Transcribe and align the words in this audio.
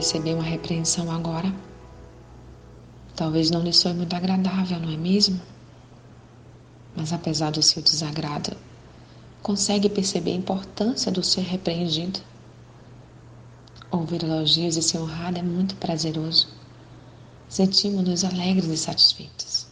receber 0.00 0.32
uma 0.32 0.42
repreensão 0.42 1.10
agora. 1.10 1.54
Talvez 3.14 3.50
não 3.50 3.62
lhe 3.62 3.72
soe 3.72 3.92
muito 3.92 4.16
agradável, 4.16 4.80
não 4.80 4.90
é 4.90 4.96
mesmo? 4.96 5.38
Mas 6.96 7.12
apesar 7.12 7.50
do 7.52 7.62
seu 7.62 7.82
desagrado, 7.82 8.56
consegue 9.42 9.90
perceber 9.90 10.32
a 10.32 10.36
importância 10.36 11.12
do 11.12 11.22
ser 11.22 11.42
repreendido. 11.42 12.18
Ouvir 13.90 14.22
elogios 14.22 14.78
e 14.78 14.82
ser 14.82 14.98
honrado 14.98 15.38
é 15.38 15.42
muito 15.42 15.74
prazeroso. 15.76 16.48
Sentimos-nos 17.46 18.24
alegres 18.24 18.70
e 18.70 18.78
satisfeitos. 18.78 19.66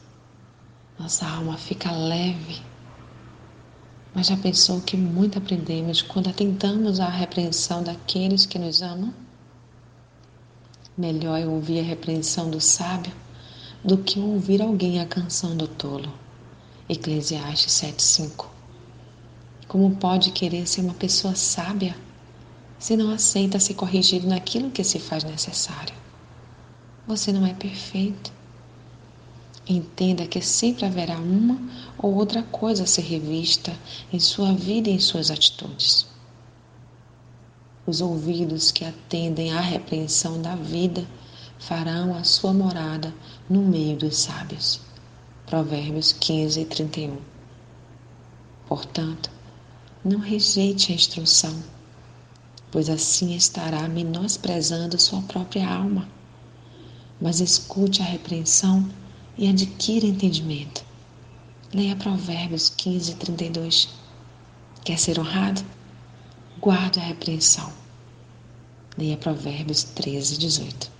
Nossa 0.98 1.26
alma 1.26 1.56
fica 1.56 1.90
leve. 1.90 2.60
Mas 4.14 4.26
já 4.26 4.36
pensou 4.36 4.82
que 4.82 4.96
muito 4.96 5.38
aprendemos 5.38 6.02
quando 6.02 6.28
atentamos 6.28 7.00
à 7.00 7.08
repreensão 7.08 7.82
daqueles 7.82 8.44
que 8.44 8.58
nos 8.58 8.82
amam? 8.82 9.14
Melhor 10.98 11.38
é 11.38 11.46
ouvir 11.46 11.78
a 11.78 11.84
repreensão 11.84 12.50
do 12.50 12.60
sábio 12.60 13.12
do 13.84 13.98
que 13.98 14.18
ouvir 14.18 14.60
alguém 14.60 14.98
a 14.98 15.06
canção 15.06 15.56
do 15.56 15.68
tolo. 15.68 16.12
Eclesiastes 16.88 17.72
7,5 17.72 18.46
Como 19.68 19.94
pode 19.94 20.32
querer 20.32 20.66
ser 20.66 20.80
uma 20.80 20.94
pessoa 20.94 21.36
sábia 21.36 21.96
se 22.80 22.96
não 22.96 23.12
aceita 23.12 23.60
ser 23.60 23.74
corrigido 23.74 24.26
naquilo 24.26 24.72
que 24.72 24.82
se 24.82 24.98
faz 24.98 25.22
necessário? 25.22 25.94
Você 27.06 27.30
não 27.30 27.46
é 27.46 27.54
perfeito. 27.54 28.32
Entenda 29.68 30.26
que 30.26 30.42
sempre 30.42 30.84
haverá 30.84 31.16
uma 31.16 31.60
ou 31.96 32.12
outra 32.12 32.42
coisa 32.42 32.82
a 32.82 32.86
ser 32.88 33.02
revista 33.02 33.72
em 34.12 34.18
sua 34.18 34.52
vida 34.52 34.90
e 34.90 34.94
em 34.94 34.98
suas 34.98 35.30
atitudes. 35.30 36.07
Os 37.88 38.02
ouvidos 38.02 38.70
que 38.70 38.84
atendem 38.84 39.50
à 39.50 39.62
repreensão 39.62 40.42
da 40.42 40.54
vida 40.54 41.06
farão 41.58 42.14
a 42.14 42.22
sua 42.22 42.52
morada 42.52 43.14
no 43.48 43.62
meio 43.62 43.96
dos 43.96 44.14
sábios. 44.14 44.78
Provérbios 45.46 46.12
15 46.12 46.60
e 46.60 46.64
31. 46.66 47.16
Portanto, 48.66 49.30
não 50.04 50.18
rejeite 50.18 50.92
a 50.92 50.94
instrução, 50.94 51.62
pois 52.70 52.90
assim 52.90 53.34
estará 53.34 53.88
menosprezando 53.88 55.00
sua 55.00 55.22
própria 55.22 55.66
alma. 55.66 56.06
Mas 57.18 57.40
escute 57.40 58.02
a 58.02 58.04
repreensão 58.04 58.86
e 59.38 59.48
adquira 59.48 60.04
entendimento. 60.04 60.84
Leia 61.72 61.96
Provérbios 61.96 62.68
15 62.68 63.12
e 63.12 63.14
32. 63.14 63.88
Quer 64.84 64.98
ser 64.98 65.18
honrado? 65.18 65.77
Guarde 66.60 66.98
a 66.98 67.04
repreensão. 67.04 67.72
Leia 68.96 69.16
Provérbios 69.16 69.84
13 69.84 70.34
e 70.34 70.38
18. 70.38 70.90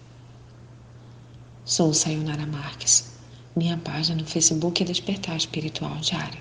Sou 1.65 1.93
Sayonara 1.93 2.47
Marques. 2.47 3.13
Minha 3.57 3.77
página 3.77 4.23
no 4.23 4.29
Facebook 4.29 4.81
é 4.81 4.87
Despertar 4.87 5.37
Espiritual 5.37 5.97
Diário. 5.97 6.41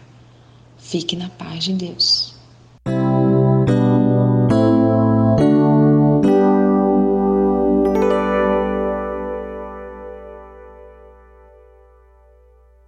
Fique 0.77 1.15
na 1.15 1.29
paz 1.29 1.63
de 1.63 1.73
Deus. 1.73 2.36